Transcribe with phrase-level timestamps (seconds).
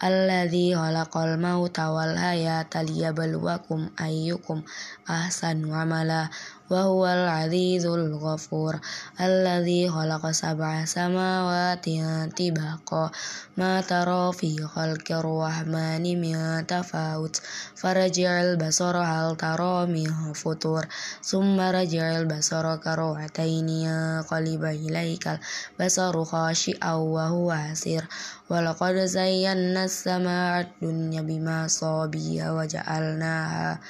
[0.00, 4.60] alladzi khalaqal mauta wal hayata liyabluwakum ayyukum
[5.08, 6.28] ahsanu amala
[6.66, 8.74] wa huwal azizul ghafur
[9.22, 12.02] alladzi khalaqa sab'a samawati
[12.34, 13.14] tibaqa
[13.54, 16.34] ma tara fi khalqir rahmani min
[16.66, 17.38] tafawut
[17.78, 20.82] farji'al basara hal tara min futur
[21.22, 25.38] summa raj'al basara karwataini ya qaliba ilaikal
[25.78, 28.02] basaru khashi'a wa huwa asir
[28.50, 33.80] wa laqad zayyana السماء الدنيا بما صابيها وجعلناها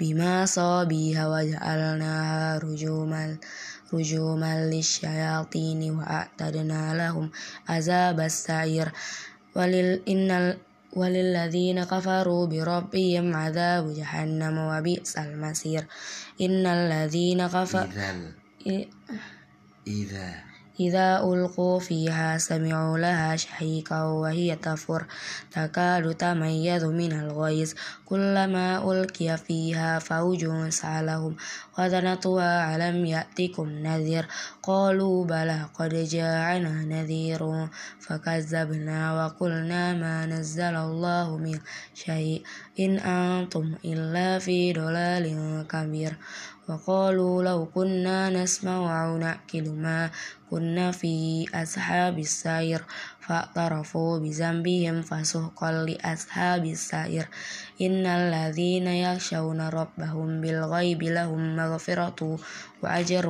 [0.00, 3.24] بما صابيها وجعلناها رجوما
[3.94, 7.30] رجوما للشياطين وأعتدنا لهم
[7.68, 8.92] عذاب السعير.
[9.56, 10.56] ولل إن
[10.96, 15.82] وللذين كفروا بربهم عذاب جهنم وبئس المصير.
[16.40, 17.88] إن الذين كفروا
[19.86, 25.06] إذا إذا ألقوا فيها سمعوا لها شهيقا وهي تفر.
[25.52, 27.72] تكاد تميز من الغيظ.
[28.06, 31.36] كلما ألقي فيها فوج سألهم
[31.72, 34.26] خزنتها ألم يأتكم نذير؟
[34.62, 37.68] قالوا بلى قد جاءنا نذير
[38.00, 41.58] فكذبنا وقلنا ما نزل الله من
[41.94, 42.42] شيء.
[42.80, 45.26] إن أنتم إلا في ضلال
[45.68, 46.16] كبير.
[46.68, 50.10] وقالوا لو كنا نسمع أو نأكل ما
[50.50, 52.84] كنا في أصحاب السير
[53.20, 57.28] فاعترفوا بذنبهم فسحقا لأصحاب السعير.
[57.80, 62.38] إن الذين يخشون ربهم بالغيب لهم مغفرة
[62.82, 63.26] وأجر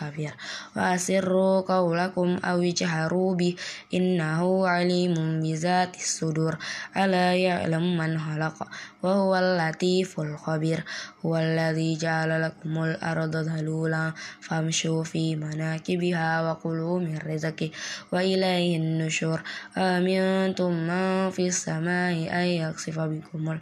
[0.00, 0.34] كبير
[0.76, 3.56] وأسروا قولكم أو اجهروا به
[3.94, 6.58] إنه عليم بذات الصدور
[6.96, 8.68] ألا يعلم من خلق
[9.02, 10.84] وهو اللطيف الخبير
[11.26, 17.70] هو الذي جعل لكم الأرض ذلولا فامشوا في مناكبها وكلوا من رزقه
[18.12, 19.42] وإليه النشور
[19.78, 23.60] أمنتم من في السماء أن يخسف بكم الأرض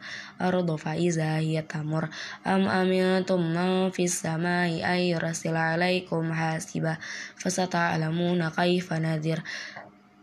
[0.77, 2.09] فإذا هي تمر.
[2.47, 6.97] أم أمنتم من في السماء أن يرسل عليكم حاسبا
[7.37, 9.43] فستعلمون كيف نذر؟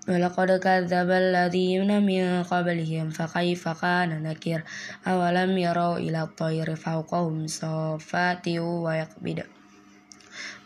[0.07, 4.63] ولقد كذب الذين من قبلهم فكيف كان نكير؟
[5.07, 9.39] أولم يروا إلى الطير فوقهم صافات ويقبض.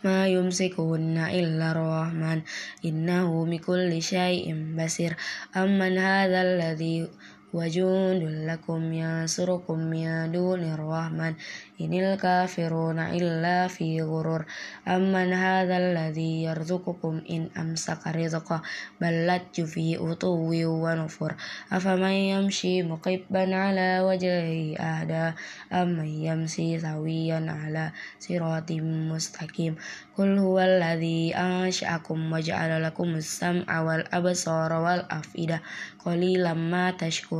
[0.04, 2.42] ما يمسكهن إلا الرحمن.
[2.84, 5.16] إنه بكل شيء بصير.
[5.56, 7.08] أمن هذا الذي
[7.54, 11.34] وجند لكم ينصركم من دون الرحمن
[11.80, 14.44] إن الكافرون إلا في غرور
[14.88, 18.62] أمن هذا الذي يرزقكم إن أمسك رزقه
[19.00, 20.50] بل لج في أطو
[20.84, 21.34] ونفر
[21.72, 25.36] أفمن يمشي مقبا على وجهه أهدى
[25.72, 28.70] أمن يمشي سويا على صراط
[29.10, 29.74] مستقيم
[30.18, 35.60] قل هو الذي أنشأكم وجعل لكم السمع والأبصار والأفئدة
[36.04, 37.39] قليلا ما تشكرون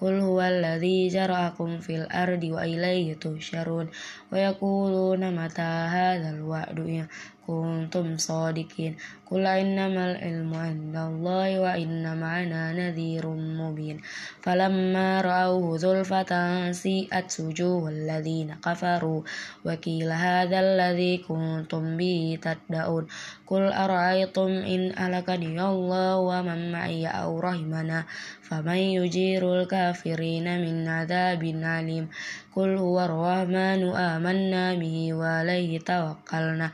[0.00, 3.88] قل هو الذي جرأكم في الأرض وإليه تهشرون
[4.32, 7.06] ويقولون متى هذا الوعد إن
[7.48, 9.00] كنتم صادقين.
[9.28, 13.96] قل إنما العلم عند الله وإنما أنا نذير مبين.
[14.44, 16.32] فلما رأوه زلفة
[16.72, 19.20] سيئت وجوه الذين كفروا.
[19.64, 23.04] وكيل هذا الذي كنتم به تدعون.
[23.48, 28.04] قل أرأيتم إن أهلكني الله ومن معي أو رحمنا.
[28.48, 32.08] فمن يجير الكافرين من عذاب عليم
[32.56, 36.68] قل هو الرحمن آمنا به وعليه توكلنا.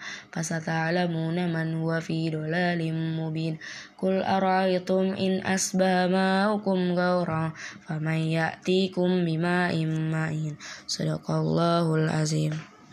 [0.64, 2.80] فستعلمون من هو في ضلال
[3.20, 3.58] مبين.
[4.00, 7.52] قل أرأيتم إن أصبح ماؤكم غورا
[7.86, 10.56] فمن يأتيكم بماء معين.
[10.86, 12.73] صدق الله العظيم.